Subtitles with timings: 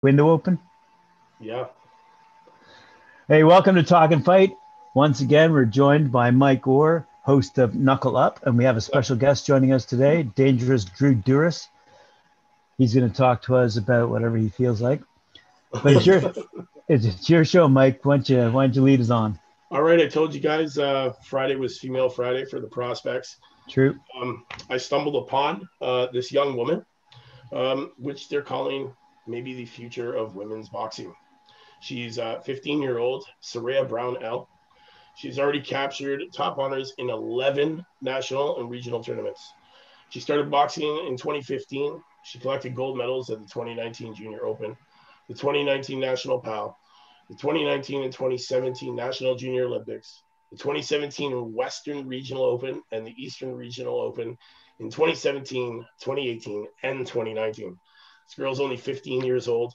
[0.00, 0.60] Window open?
[1.40, 1.66] Yeah.
[3.26, 4.52] Hey, welcome to Talk and Fight.
[4.94, 8.80] Once again, we're joined by Mike Orr, host of Knuckle Up, and we have a
[8.80, 11.66] special guest joining us today, Dangerous Drew Douris.
[12.78, 15.02] He's going to talk to us about whatever he feels like.
[15.72, 16.32] But it's your,
[16.88, 18.04] it's your show, Mike.
[18.04, 19.36] Why don't you, why don't you lead us on?
[19.72, 19.98] All right.
[19.98, 23.38] I told you guys uh, Friday was Female Friday for the prospects.
[23.68, 23.98] True.
[24.16, 26.86] Um, I stumbled upon uh, this young woman,
[27.52, 28.92] um, which they're calling
[29.28, 31.14] maybe the future of women's boxing.
[31.80, 34.48] She's uh, 15 year old Saraya Brown L.
[35.16, 39.52] She's already captured top honors in 11 national and regional tournaments.
[40.10, 42.02] She started boxing in 2015.
[42.24, 44.76] She collected gold medals at the 2019 Junior Open,
[45.28, 46.78] the 2019 National PAL,
[47.28, 53.54] the 2019 and 2017 National Junior Olympics, the 2017 Western Regional Open, and the Eastern
[53.54, 54.36] Regional Open
[54.78, 57.78] in 2017, 2018, and 2019.
[58.28, 59.74] This girl's only 15 years old.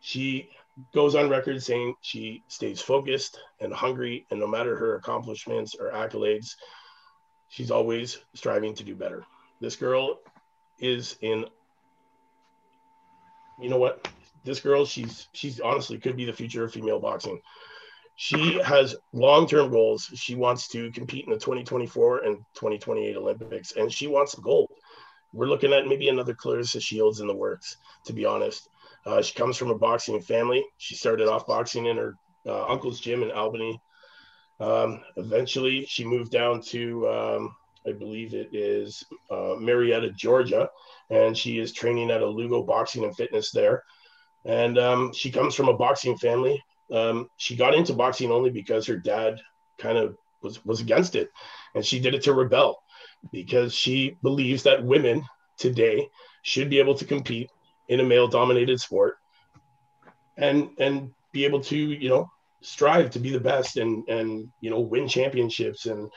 [0.00, 0.50] She
[0.94, 5.90] goes on record saying she stays focused and hungry, and no matter her accomplishments or
[5.90, 6.54] accolades,
[7.48, 9.24] she's always striving to do better.
[9.60, 10.20] This girl
[10.78, 11.46] is in,
[13.60, 14.06] you know what?
[14.44, 17.40] This girl, she's she's honestly could be the future of female boxing.
[18.14, 20.10] She has long-term goals.
[20.14, 24.70] She wants to compete in the 2024 and 2028 Olympics, and she wants gold
[25.32, 27.76] we're looking at maybe another Claressa Shields in the works,
[28.06, 28.68] to be honest.
[29.04, 30.64] Uh, she comes from a boxing family.
[30.78, 33.80] She started off boxing in her uh, uncle's gym in Albany.
[34.60, 37.56] Um, eventually, she moved down to, um,
[37.86, 40.68] I believe it is uh, Marietta, Georgia,
[41.10, 43.84] and she is training at a Lugo Boxing and Fitness there.
[44.44, 46.62] And um, she comes from a boxing family.
[46.92, 49.40] Um, she got into boxing only because her dad
[49.78, 51.30] kind of was was against it,
[51.74, 52.78] and she did it to rebel
[53.32, 55.24] because she believes that women
[55.56, 56.08] today
[56.42, 57.50] should be able to compete
[57.88, 59.18] in a male dominated sport
[60.36, 62.30] and and be able to you know
[62.60, 66.10] strive to be the best and and you know win championships and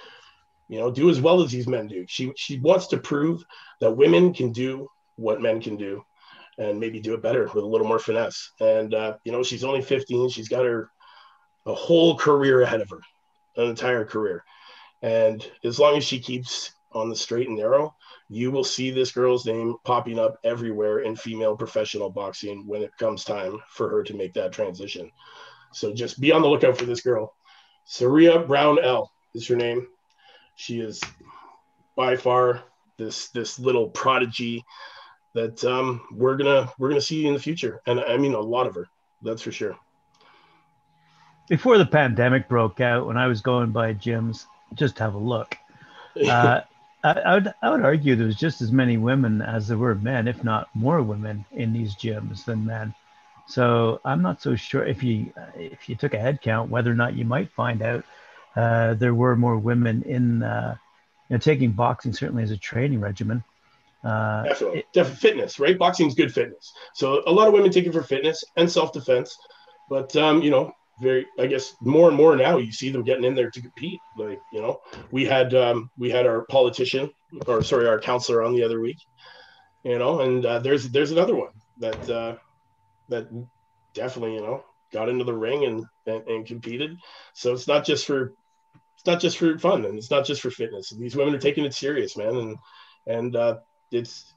[0.67, 2.05] you know do as well as these men do.
[2.07, 3.43] She she wants to prove
[3.79, 6.03] that women can do what men can do
[6.57, 8.51] and maybe do it better with a little more finesse.
[8.59, 10.89] And uh, you know she's only 15 she's got her
[11.65, 13.01] a whole career ahead of her
[13.57, 14.43] an entire career.
[15.01, 17.95] And as long as she keeps on the straight and narrow,
[18.29, 22.95] you will see this girl's name popping up everywhere in female professional boxing when it
[22.97, 25.11] comes time for her to make that transition.
[25.71, 27.33] So just be on the lookout for this girl.
[27.85, 29.87] Saria Brown L is her name.
[30.55, 31.01] She is
[31.95, 32.63] by far
[32.97, 34.63] this this little prodigy
[35.33, 38.67] that um, we're gonna we're gonna see in the future, and I mean a lot
[38.67, 38.87] of her.
[39.21, 39.77] That's for sure.
[41.47, 45.57] Before the pandemic broke out, when I was going by gyms, just have a look.
[46.27, 46.59] Uh,
[47.03, 50.27] I, I, would I would argue there's just as many women as there were men,
[50.27, 52.93] if not more women in these gyms than men.
[53.47, 56.95] So I'm not so sure if you if you took a head count whether or
[56.95, 58.05] not you might find out
[58.55, 60.75] uh, there were more women in uh,
[61.29, 63.43] you know taking boxing certainly as a training regimen.
[64.03, 65.77] Uh, Definitely, it, fitness, right?
[65.77, 66.71] Boxing is good fitness.
[66.93, 69.37] So a lot of women take it for fitness and self defense,
[69.89, 73.23] but um, you know very i guess more and more now you see them getting
[73.23, 73.99] in there to compete.
[74.17, 74.81] Like you know
[75.11, 77.09] we had um, we had our politician
[77.47, 78.97] or sorry our counselor on the other week
[79.83, 82.35] you know and uh, there's there's another one that uh,
[83.09, 83.27] that
[83.93, 86.97] definitely you know got into the ring and, and, and competed.
[87.33, 88.33] So it's not just for
[88.95, 90.89] it's not just for fun and it's not just for fitness.
[90.89, 92.57] These women are taking it serious man and
[93.07, 93.57] and uh,
[93.91, 94.33] it's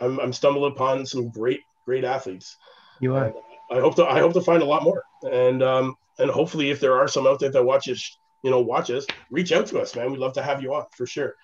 [0.00, 2.56] I'm, I'm stumbling upon some great great athletes.
[3.00, 3.26] You are.
[3.26, 3.34] And,
[3.70, 5.04] I hope to I hope to find a lot more.
[5.22, 8.90] And um and hopefully if there are some out there that watches, you know, watch
[8.90, 10.10] us, reach out to us, man.
[10.10, 11.34] We'd love to have you on for sure.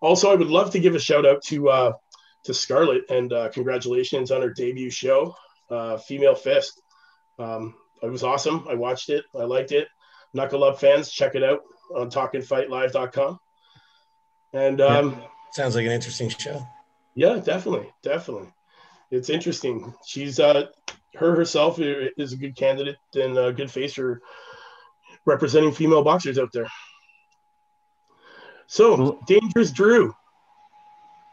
[0.00, 1.92] Also, I would love to give a shout out to uh
[2.44, 5.34] to Scarlett and uh, congratulations on her debut show,
[5.70, 6.80] uh, Female Fist.
[7.38, 8.66] Um, it was awesome.
[8.70, 9.24] I watched it.
[9.34, 9.88] I liked it.
[10.32, 11.60] Knuckle Up fans, check it out
[11.94, 13.38] on talkandfightlive.com.
[14.52, 15.22] And um,
[15.52, 16.66] sounds like an interesting show.
[17.14, 18.48] Yeah, definitely, definitely.
[19.10, 19.94] It's interesting.
[20.06, 20.66] She's uh,
[21.18, 24.20] her herself is a good candidate and a good face for
[25.24, 26.66] representing female boxers out there.
[28.66, 30.14] So, Dangerous Drew.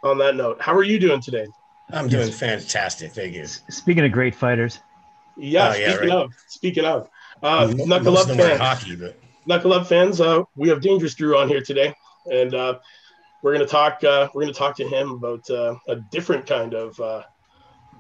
[0.04, 1.48] On that note, how are you doing today?
[1.92, 3.12] I'm doing fantastic.
[3.12, 3.46] Thank you.
[3.46, 4.80] Speaking of great fighters.
[5.38, 6.18] Yeah, oh, yeah speaking right.
[6.18, 7.10] of, speaking of,
[7.44, 9.20] uh, Knuckle Up fans, hockey, but...
[9.46, 11.94] Knuckle Up fans, uh, we have Dangerous Drew on here today,
[12.32, 12.80] and uh,
[13.42, 14.04] we're gonna talk.
[14.04, 17.24] Uh, we're gonna talk to him about uh, a different kind of uh,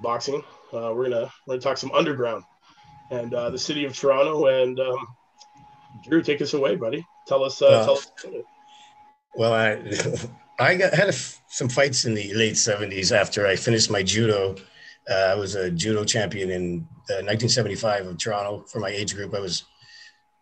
[0.02, 0.44] boxing.
[0.74, 2.44] Uh, we're gonna we're gonna talk some underground
[3.12, 4.48] and uh, the city of Toronto.
[4.48, 5.08] And um,
[6.04, 7.06] Drew, take us away, buddy.
[7.28, 7.62] Tell us.
[7.62, 8.12] Uh, tell us
[9.36, 9.82] well, I
[10.60, 14.56] I got, had a, some fights in the late '70s after I finished my judo
[15.10, 19.36] Uh, I was a judo champion in uh, 1975 of Toronto for my age group.
[19.36, 19.66] I was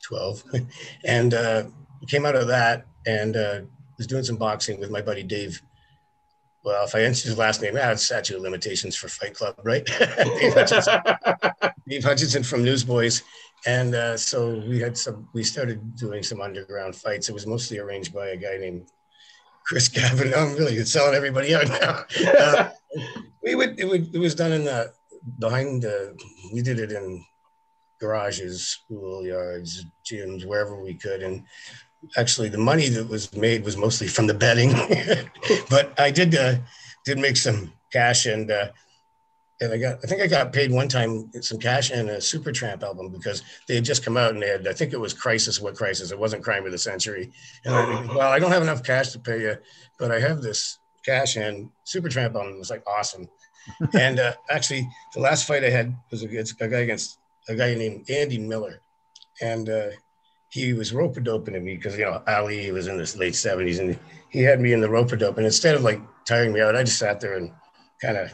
[0.03, 0.43] 12,
[1.03, 1.63] and uh,
[2.07, 3.61] came out of that and uh,
[3.97, 5.61] was doing some boxing with my buddy Dave.
[6.63, 9.85] Well, if I answer his last name, it's statute of limitations for Fight Club, right?
[10.39, 11.01] Dave, Hutchinson.
[11.87, 13.21] Dave Hutchinson from Newsboys,
[13.65, 15.27] and uh, so we had some.
[15.33, 17.27] We started doing some underground fights.
[17.27, 18.87] It was mostly arranged by a guy named
[19.65, 20.33] Chris Gavin.
[20.33, 22.05] I'm really selling everybody out now.
[22.39, 22.69] Uh,
[23.43, 24.93] we would it, would it was done in the
[25.39, 26.17] behind the
[26.53, 27.25] we did it in
[27.99, 31.43] garages, schoolyards, gyms, wherever we could, and
[32.17, 34.71] actually the money that was made was mostly from the betting,
[35.69, 36.55] but I did uh,
[37.05, 38.49] did make some cash and.
[38.51, 38.67] Uh,
[39.61, 42.83] and I got, I think I got paid one time some cash and a Supertramp
[42.83, 45.61] album because they had just come out and they had, I think it was Crisis,
[45.61, 46.11] what Crisis?
[46.11, 47.31] It wasn't Crime of the Century.
[47.63, 49.55] And I, well, I don't have enough cash to pay you,
[49.99, 52.55] but I have this cash and Supertramp album.
[52.55, 53.29] It was like awesome.
[53.93, 57.73] and uh, actually, the last fight I had was against a guy against a guy
[57.75, 58.81] named Andy Miller,
[59.41, 59.89] and uh,
[60.53, 63.79] he was rope doping to me because you know Ali was in his late seventies,
[63.79, 63.97] and
[64.29, 65.37] he had me in the rope dope.
[65.37, 67.51] And instead of like tiring me out, I just sat there and
[67.99, 68.31] kind of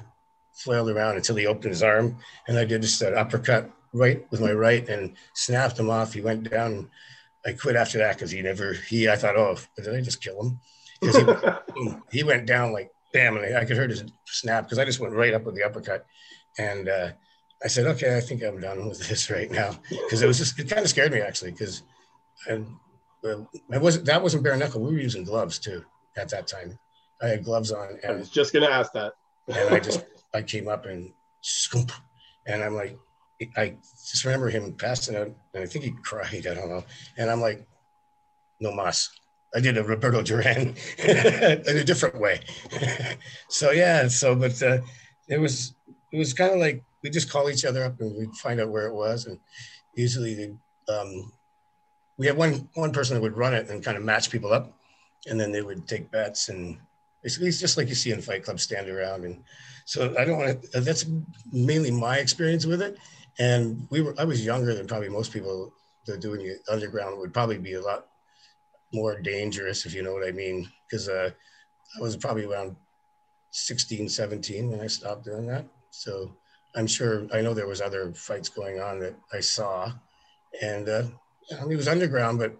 [0.51, 2.17] flailed around until he opened his arm,
[2.49, 6.11] and I did just an uppercut right with my right and snapped him off.
[6.11, 6.89] He went down.
[7.45, 9.07] I quit after that because he never he.
[9.07, 10.59] I thought, oh, did I just kill him?
[10.99, 11.15] Because
[11.77, 14.99] he, he went down like bam, and I could hear his snap because I just
[14.99, 16.05] went right up with the uppercut,
[16.57, 17.11] and uh,
[17.63, 20.59] I said, okay, I think I'm done with this right now because it was just
[20.59, 21.83] it kind of scared me actually because
[22.47, 22.67] and
[23.23, 24.81] well, I wasn't that wasn't bare knuckle.
[24.81, 25.83] We were using gloves too
[26.17, 26.77] at that time.
[27.21, 27.99] I had gloves on.
[28.03, 29.13] And, I was just gonna ask that.
[29.47, 31.91] and I just I came up and scoop,
[32.45, 32.97] and I'm like,
[33.57, 33.75] I
[34.09, 36.47] just remember him passing out, and I think he cried.
[36.47, 36.83] I don't know,
[37.17, 37.65] and I'm like,
[38.59, 39.09] no mas.
[39.55, 42.41] I did a Roberto Duran in a different way.
[43.49, 44.77] so yeah, so but uh,
[45.27, 45.73] it was
[46.11, 48.69] it was kind of like we just call each other up and we'd find out
[48.69, 49.39] where it was, and
[49.95, 51.31] usually they, um,
[52.19, 54.71] we had one one person that would run it and kind of match people up,
[55.27, 56.77] and then they would take bets and
[57.23, 59.43] basically it's just like you see in Fight Club, stand around and
[59.89, 60.81] so I don't want to.
[60.81, 61.07] That's
[61.51, 62.99] mainly my experience with it.
[63.39, 64.13] And we were.
[64.19, 65.73] I was younger than probably most people
[66.05, 68.05] that are doing it underground would probably be a lot
[68.93, 70.69] more dangerous, if you know what I mean.
[70.85, 71.31] Because uh,
[71.97, 72.75] I was probably around
[73.49, 75.65] 16, 17 when I stopped doing that.
[75.89, 76.35] So
[76.75, 79.91] I'm sure I know there was other fights going on that I saw,
[80.61, 81.03] and uh,
[81.51, 82.55] I mean, it was underground, but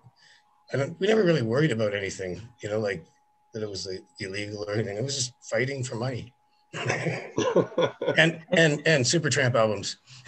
[0.73, 3.05] I don't, we never really worried about anything, you know, like
[3.53, 4.97] that it was like, illegal or anything.
[4.97, 6.33] It was just fighting for money.
[6.73, 9.97] and and and Supertramp albums.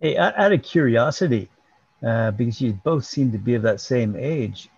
[0.00, 1.48] hey, out of curiosity,
[2.06, 4.68] uh, because you both seem to be of that same age,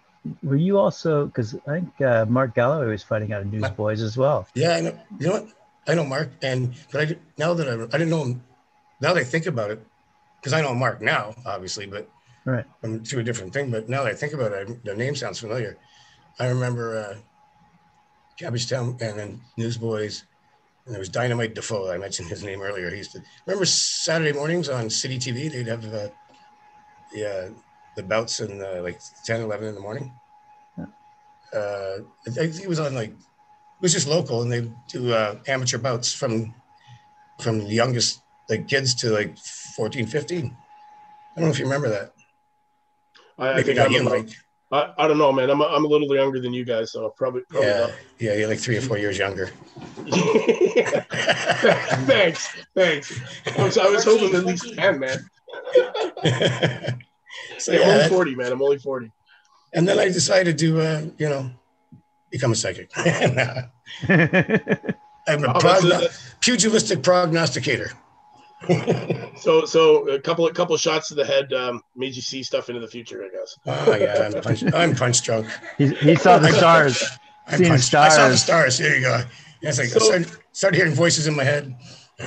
[0.45, 1.27] were you also?
[1.27, 4.47] Because I think uh, Mark Galloway was fighting out of Newsboys as well.
[4.55, 4.99] Yeah, I know.
[5.19, 5.49] You know what?
[5.89, 8.43] I know Mark, and but I now that I, I didn't know him.
[9.01, 9.85] Now that I think about it,
[10.47, 12.09] because I know Mark now, obviously, but
[12.45, 13.71] right, I'm to a different thing.
[13.71, 15.77] But now that I think about it, the name sounds familiar.
[16.39, 16.99] I remember.
[16.99, 17.17] Uh,
[18.39, 20.25] Cabbagetown and then Newsboys.
[20.85, 21.91] And there was Dynamite Defoe.
[21.91, 22.91] I mentioned his name earlier.
[22.91, 25.51] He used to remember Saturday mornings on City TV.
[25.51, 26.13] They'd have the
[27.13, 27.51] the, uh,
[27.97, 30.13] the bouts in uh, like 10, 11 in the morning.
[30.77, 30.87] Yeah.
[31.59, 31.99] Uh,
[32.59, 36.55] he was on like it was just local, and they do uh, amateur bouts from
[37.41, 40.45] from the youngest like kids to like 14, 15.
[40.47, 42.13] I don't know if you remember that.
[43.39, 44.27] I, I think I remember.
[44.73, 45.49] I, I don't know, man.
[45.49, 47.93] I'm a, I'm a little younger than you guys, so probably, probably yeah, not.
[48.19, 49.47] yeah, you're like three or four years younger.
[52.07, 53.21] thanks, thanks.
[53.57, 55.19] I was, I was hoping at least ten, man.
[57.59, 58.51] so yeah, I'm only forty, man.
[58.51, 59.13] I'm only forty.
[59.73, 61.51] And then I decided to, uh, you know,
[62.31, 62.91] become a psychic.
[62.97, 63.09] I'm
[64.09, 67.93] a oh, progno- pugilistic prognosticator.
[69.37, 72.69] so so a couple of couple shots to the head um, made you see stuff
[72.69, 73.59] into the future, I guess.
[73.67, 75.47] Oh yeah, I'm punch, I'm punch drunk.
[75.77, 77.05] He, he saw the stars.
[77.47, 78.15] I'm Seeing stars.
[78.15, 78.79] I saw the stars.
[78.79, 79.23] There you go.
[79.61, 81.77] Yeah, it's like so, I started, started, hearing voices in my head.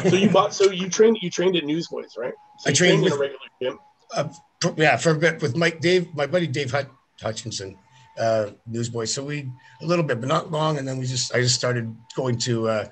[0.04, 0.54] so you bought.
[0.54, 1.18] So you trained.
[1.22, 2.34] You trained at Newsboys, right?
[2.60, 3.80] So I trained, with, in a regular gym.
[4.16, 4.30] Uh,
[4.78, 6.90] yeah, for a bit with Mike Dave, my buddy Dave Hut,
[7.22, 7.78] Hutchinson,
[8.20, 9.14] uh, Newsboys.
[9.14, 9.50] So we
[9.82, 12.70] a little bit, but not long, and then we just I just started going to
[12.70, 12.86] uh,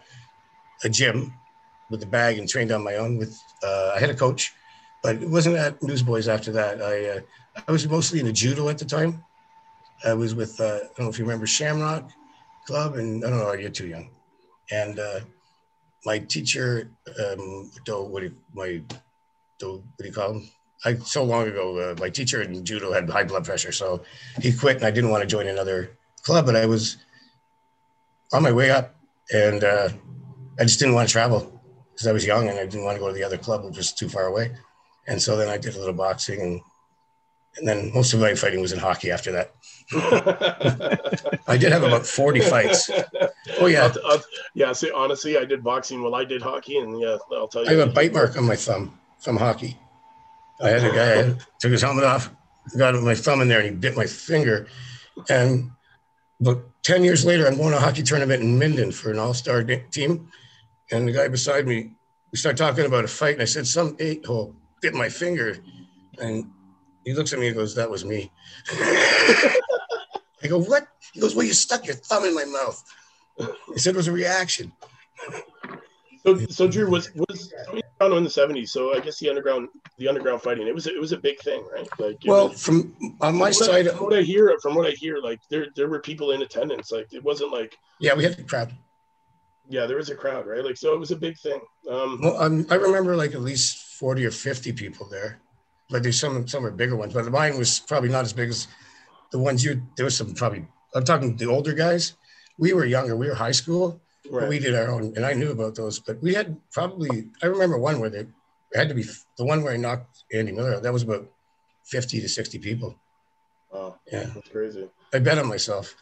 [0.83, 1.33] a gym
[1.89, 3.17] with the bag and trained on my own.
[3.17, 4.53] With uh, I had a coach,
[5.03, 6.81] but it wasn't at Newsboys after that.
[6.81, 7.19] I uh,
[7.67, 9.23] I was mostly in the judo at the time.
[10.05, 12.09] I was with uh, I don't know if you remember Shamrock
[12.65, 14.09] Club, and I don't know, you're too young.
[14.71, 15.21] And uh,
[16.05, 18.81] my teacher, um, what do you, my
[19.61, 20.49] what do you call him?
[20.85, 24.03] I so long ago, uh, my teacher in judo had high blood pressure, so
[24.41, 26.45] he quit, and I didn't want to join another club.
[26.45, 26.97] But I was
[28.33, 28.95] on my way up,
[29.33, 29.89] and uh,
[30.59, 31.56] I just didn't want to travel
[31.97, 33.75] because I was young and I didn't want to go to the other club, which
[33.75, 34.55] was too far away.
[35.07, 36.61] And so then I did a little boxing and
[37.57, 39.55] and then most of my fighting was in hockey after that.
[41.47, 42.91] I did have about 40 fights.
[43.59, 43.85] Oh yeah.
[43.85, 44.23] I'll, I'll,
[44.53, 44.71] yeah.
[44.73, 47.69] See, honestly, I did boxing while I did hockey, and yeah, I'll tell you.
[47.69, 49.75] I have a bite mark on my thumb from hockey.
[50.61, 52.29] I had a guy took his helmet off,
[52.77, 54.67] got my thumb in there, and he bit my finger.
[55.29, 55.71] And
[56.39, 59.63] but 10 years later, I'm going to a hockey tournament in Minden for an all-star
[59.63, 60.29] team.
[60.91, 61.91] And the guy beside me,
[62.31, 63.33] we start talking about a fight.
[63.33, 65.57] And I said, some eight hole bit my finger.
[66.19, 66.51] And
[67.03, 68.31] he looks at me and goes, that was me.
[68.71, 70.87] I go, what?
[71.13, 72.83] He goes, well, you stuck your thumb in my mouth.
[73.73, 74.71] He said it was a reaction.
[76.23, 77.53] So, so Drew was was
[78.01, 78.71] around in the seventies.
[78.71, 81.63] So I guess the underground the underground fighting it was it was a big thing,
[81.71, 81.87] right?
[81.99, 84.87] Like well, was, from on my from side, what, from what I hear, from what
[84.87, 86.91] I hear, like there there were people in attendance.
[86.91, 88.73] Like it wasn't like yeah, we had a crowd.
[89.69, 90.63] Yeah, there was a crowd, right?
[90.63, 91.59] Like so, it was a big thing.
[91.89, 95.39] Um, well, um, I remember like at least forty or fifty people there.
[95.89, 98.67] but there's some some are bigger ones, but mine was probably not as big as
[99.31, 99.81] the ones you.
[99.95, 100.65] There was some probably.
[100.95, 102.13] I'm talking the older guys.
[102.57, 103.15] We were younger.
[103.15, 104.49] We were high school Right.
[104.49, 107.77] We did our own, and I knew about those, but we had probably, I remember
[107.77, 108.25] one where they
[108.73, 109.03] had to be
[109.37, 110.75] the one where I knocked Andy Miller.
[110.75, 110.83] out.
[110.83, 111.29] That was about
[111.85, 112.99] 50 to 60 people.
[113.71, 113.99] Wow.
[114.11, 114.29] Yeah.
[114.33, 114.89] That's crazy.
[115.13, 115.95] I bet on myself.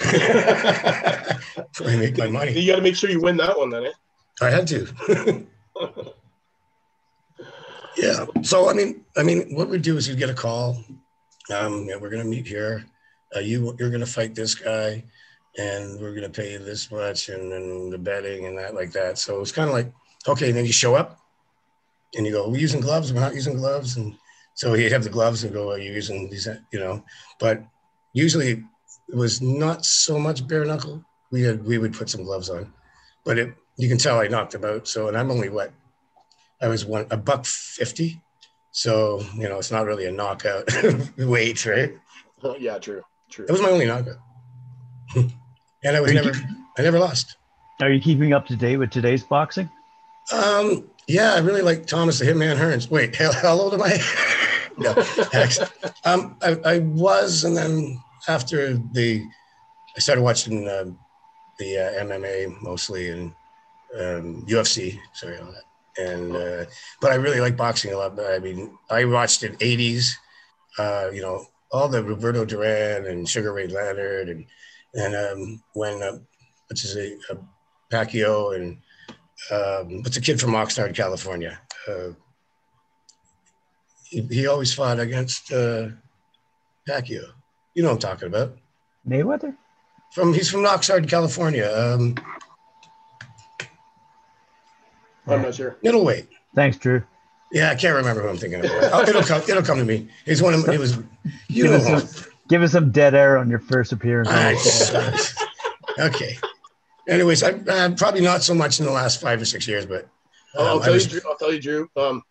[0.00, 1.38] I
[1.80, 2.52] make my money.
[2.52, 3.92] You got to make sure you win that one then, eh?
[4.40, 4.86] I had to.
[7.96, 8.26] yeah.
[8.42, 10.84] So, I mean, I mean, what we do is you get a call.
[11.54, 12.84] Um, yeah, we're going to meet here.
[13.34, 15.02] Uh, you, you're going to fight this guy
[15.58, 18.92] and we're going to pay you this much and then the betting and that like
[18.92, 19.18] that.
[19.18, 19.92] So it's kind of like,
[20.28, 21.18] okay, then you show up
[22.14, 23.96] and you go, we're using gloves, we're not using gloves.
[23.96, 24.14] And
[24.54, 27.02] so he'd have the gloves and go, are you using these, you know,
[27.40, 27.62] but
[28.12, 28.64] usually
[29.08, 31.04] it was not so much bare knuckle.
[31.30, 32.72] We had, we would put some gloves on,
[33.24, 34.88] but it, you can tell I knocked him out.
[34.88, 35.72] So, and I'm only what,
[36.60, 38.20] I was one, a buck 50.
[38.70, 40.68] So, you know, it's not really a knockout
[41.18, 41.94] weight, right?
[42.58, 43.02] Yeah, true.
[43.30, 43.46] True.
[43.46, 44.18] That was my only knockout
[45.14, 46.42] and I was never, keep,
[46.78, 47.36] I never lost.
[47.80, 49.70] Are you keeping up to date with today's boxing?
[50.32, 52.90] Um, yeah, I really like Thomas the Hitman Hearns.
[52.90, 54.00] Wait, how, how old am I?
[54.78, 54.90] no,
[56.04, 59.24] um, I, I, was, and then after the,
[59.96, 60.90] I started watching uh,
[61.58, 63.32] the uh, MMA mostly and
[63.98, 64.98] um, UFC.
[65.14, 65.62] Sorry, all that.
[65.98, 66.64] And uh,
[67.00, 68.18] but I really like boxing a lot.
[68.20, 70.12] I mean, I watched it '80s.
[70.78, 74.44] Uh, you know, all the Roberto Duran and Sugar Ray Leonard and
[74.94, 76.18] and um, when uh,
[76.68, 77.36] what's his name, uh,
[77.90, 78.78] Pacquiao and
[79.50, 81.58] um, what's a kid from Oxnard, California.
[81.88, 82.10] Uh,
[84.04, 85.50] he, he, always fought against
[86.88, 87.32] Pacquiao.
[87.76, 88.56] You know what I'm talking about.
[89.06, 89.54] Mayweather?
[90.14, 91.70] From he's from Oxnard, California.
[91.70, 92.14] Um,
[95.26, 95.76] I'm not sure.
[95.82, 96.26] Middleweight.
[96.54, 97.04] Thanks, Drew.
[97.52, 98.70] Yeah, I can't remember who I'm thinking of.
[98.70, 99.42] Oh, it'll come.
[99.42, 100.08] It'll come to me.
[100.24, 100.66] He's one of.
[100.66, 100.98] It was.
[101.48, 102.00] You know.
[102.48, 104.30] Give us some dead air on your first appearance.
[105.98, 106.38] okay.
[107.08, 110.04] Anyways, I, uh, probably not so much in the last five or six years, but
[110.56, 111.90] um, I'll tell was, you, Drew, I'll tell you, Drew.
[111.96, 112.22] Um,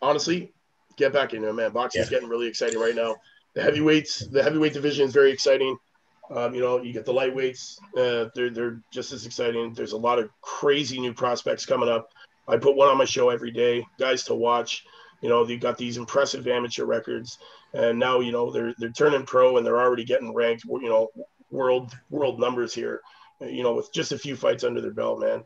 [0.00, 0.52] honestly,
[0.96, 1.70] get back into it, man.
[1.72, 2.16] Boxing is yeah.
[2.16, 3.16] getting really exciting right now.
[3.58, 5.76] The heavyweights, the heavyweight division is very exciting.
[6.30, 9.74] Um, you know, you get the lightweights; uh, they're they're just as exciting.
[9.74, 12.12] There's a lot of crazy new prospects coming up.
[12.46, 14.84] I put one on my show every day, guys to watch.
[15.22, 17.38] You know, they've got these impressive amateur records,
[17.74, 20.62] and now you know they're they're turning pro and they're already getting ranked.
[20.64, 21.08] You know,
[21.50, 23.00] world world numbers here.
[23.40, 25.42] You know, with just a few fights under their belt, man.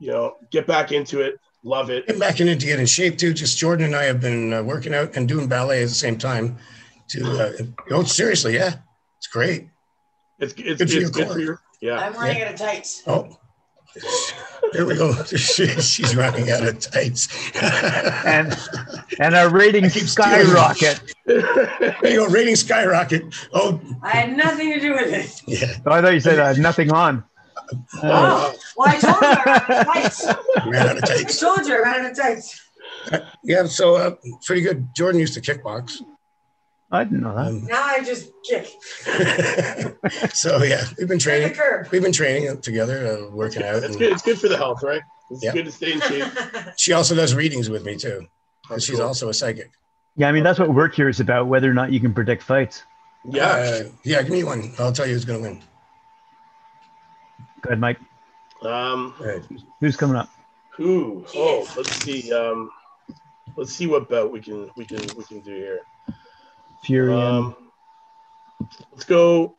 [0.00, 1.40] You know, get back into it.
[1.62, 2.06] Love it.
[2.08, 3.32] Get back into get in shape too.
[3.32, 6.18] Just Jordan and I have been uh, working out and doing ballet at the same
[6.18, 6.58] time.
[7.10, 7.52] To uh,
[7.90, 8.76] oh, seriously, yeah,
[9.18, 9.68] it's great.
[10.38, 11.98] It's it's good, it's good for your yeah.
[11.98, 12.46] I'm running yeah.
[12.46, 13.02] out of tights.
[13.06, 13.38] Oh.
[14.72, 15.12] There we go.
[15.24, 17.28] She's running out of tights.
[18.24, 18.56] and
[19.20, 21.00] and our ratings skyrocket.
[21.26, 23.22] there you go, ratings skyrocket.
[23.52, 25.42] Oh, I had nothing to do with it.
[25.46, 25.76] Yeah.
[25.86, 27.22] Oh, I thought you said I had nothing on.
[27.70, 30.26] Uh, oh, well, I told you I ran out of tights.
[30.66, 31.42] Ran out of tights.
[31.42, 32.60] I told you I ran out of tights.
[33.44, 34.88] yeah, so uh, pretty good.
[34.96, 36.00] Jordan used to kickbox.
[36.94, 37.46] I didn't know that.
[37.46, 38.66] Um, now I just kick.
[40.32, 41.56] so yeah, we've been training.
[41.90, 43.82] We've been training together, uh, working out.
[43.82, 44.12] It's good.
[44.12, 45.02] It's good for the health, right?
[45.30, 45.52] It's yeah.
[45.52, 46.24] good to stay in shape.
[46.76, 48.26] She also does readings with me too.
[48.78, 49.02] She's cool.
[49.02, 49.72] also a psychic.
[50.16, 52.84] Yeah, I mean that's what we're curious about, whether or not you can predict fights.
[53.28, 54.22] Yeah, uh, yeah.
[54.22, 54.72] Give me one.
[54.78, 55.62] I'll tell you who's going to win.
[57.62, 57.98] Go ahead, Mike.
[58.62, 59.14] Um,
[59.80, 60.28] who's coming up?
[60.76, 61.24] Who?
[61.34, 62.32] Oh, let's see.
[62.32, 62.70] Um,
[63.56, 65.80] let's see what bout we can we can we can do here.
[66.84, 67.12] Fury.
[67.12, 67.56] Um,
[68.92, 69.56] let's go.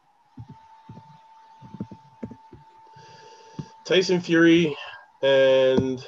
[3.86, 4.76] Tyson Fury
[5.22, 6.06] and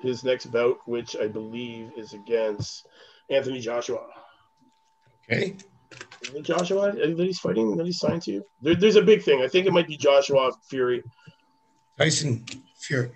[0.00, 2.86] his next bout, which I believe is against
[3.30, 4.06] Anthony Joshua.
[5.24, 5.54] Okay.
[6.42, 8.44] Joshua that he's fighting that he's signed to?
[8.62, 9.42] There, there's a big thing.
[9.42, 11.02] I think it might be Joshua Fury.
[11.98, 12.44] Tyson
[12.78, 13.10] Fury.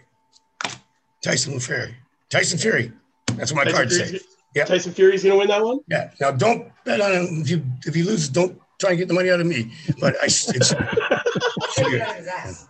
[1.21, 1.95] Tyson Fury.
[2.31, 2.93] Tyson Fury.
[3.35, 4.25] That's what my Tyson card says.
[4.55, 4.65] Yeah.
[4.65, 5.81] Tyson Fury's gonna win that one.
[5.89, 6.11] Yeah.
[6.21, 7.41] Now don't bet on him.
[7.43, 9.73] If you if you lose, don't try and get the money out of me.
[10.01, 12.69] But I it's, Get out of his ass.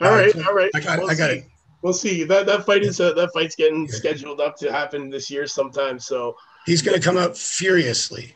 [0.00, 0.70] All right, all right.
[0.74, 1.44] I got We'll I got it.
[1.82, 2.24] We'll see.
[2.24, 3.94] That that fight is uh, that fight's getting Yeah.
[3.94, 5.98] scheduled up to happen this year sometime.
[5.98, 8.34] So, He's gonna come out furiously.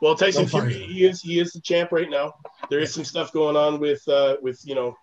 [0.00, 2.34] well, Tyson Fury, he is he is the champ right now.
[2.70, 4.94] There is some stuff going on with uh, with you know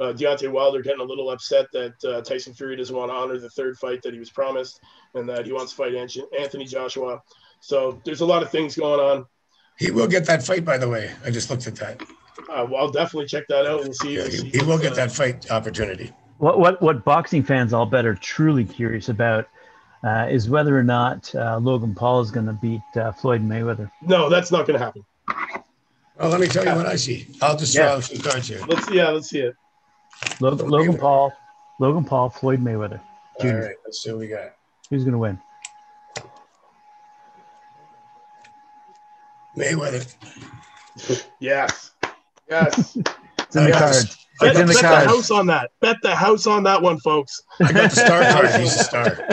[0.00, 3.38] uh, Deontay Wilder getting a little upset that uh, Tyson Fury doesn't want to honor
[3.38, 4.80] the third fight that he was promised,
[5.14, 7.20] and that he wants to fight Anthony Joshua.
[7.60, 9.26] So there's a lot of things going on.
[9.78, 11.10] He will get that fight, by the way.
[11.24, 12.02] I just looked at that.
[12.50, 14.16] Uh, well, I'll definitely check that out and see.
[14.16, 16.12] Yeah, see he, he will get uh, that fight opportunity.
[16.38, 19.48] What what what boxing fans all bet are truly curious about
[20.04, 23.90] uh, is whether or not uh, Logan Paul is going to beat uh, Floyd Mayweather.
[24.02, 25.04] No, that's not going to happen.
[26.18, 27.28] Well, let me tell you what I see.
[27.40, 27.86] I'll just Yeah.
[27.88, 28.60] draw a few cards here.
[28.66, 29.54] Let's yeah, let's see it.
[30.40, 31.32] Logan, Logan Paul,
[31.78, 33.00] Logan Paul, Floyd Mayweather.
[33.00, 33.66] All Junior.
[33.66, 34.52] right, let's see what we got.
[34.90, 35.40] Who's going to win?
[39.56, 40.14] Mayweather.
[41.40, 41.90] Yes,
[42.48, 42.96] yes.
[43.38, 44.04] It's in the I got cards.
[44.06, 45.70] the- I Bet, It's in the bet the house on that.
[45.82, 47.42] Bet the house on that one, folks.
[47.60, 48.46] I got the star card.
[48.60, 49.28] He's a star.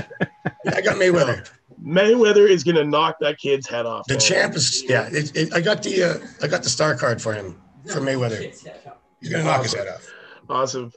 [0.66, 1.50] Yeah, I got Mayweather.
[1.82, 4.06] Mayweather is going to knock that kid's head off.
[4.08, 4.20] The man.
[4.20, 5.08] champ is yeah.
[5.10, 8.42] It, it, I got the uh, I got the star card for him for Mayweather.
[9.22, 10.06] He's gonna knock his head off.
[10.50, 10.92] Awesome.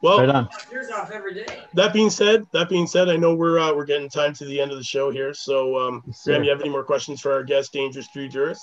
[0.00, 0.48] Well, Right on.
[0.70, 1.44] Yours off every day.
[1.74, 4.60] that being said, that being said, I know we're uh, we're getting time to the
[4.60, 5.34] end of the show here.
[5.34, 6.34] So, um, Yes, sir.
[6.34, 8.60] Sam, you have any more questions for our guest, Dangerous Drew Douris?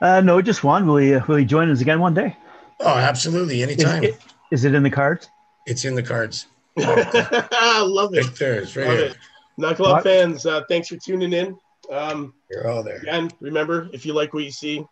[0.00, 0.86] Uh, no, just one.
[0.86, 2.36] Will he, uh, will he join us again one day?
[2.78, 3.62] Oh, absolutely.
[3.62, 4.04] Is, Anytime.
[4.04, 4.18] it,
[4.50, 5.28] is it in the cards?
[5.66, 6.46] It's in the cards.
[6.78, 8.24] I love it.
[8.24, 8.60] Right there.
[8.62, 9.06] Right Love here.
[9.06, 9.16] it.
[9.58, 11.58] Knuckle Up fans, uh, thanks for tuning in.
[11.92, 12.96] Um, You're all there.
[12.98, 14.86] Again, remember, if you like what you see,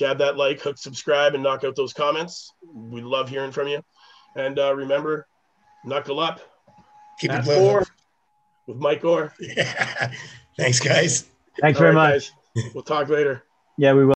[0.00, 2.52] jab that like, hook subscribe, and knock out those comments.
[2.74, 3.84] We love hearing from you.
[4.34, 5.26] And uh, remember,
[5.84, 6.40] knuckle up
[7.20, 7.86] Keep it four blood.
[8.66, 9.32] with Mike Orr.
[9.38, 10.12] Yeah.
[10.58, 11.26] Thanks, guys.
[11.60, 12.32] Thanks All very right, much.
[12.56, 12.70] guys.
[12.74, 13.44] We'll talk later.
[13.76, 14.08] Yeah, we will.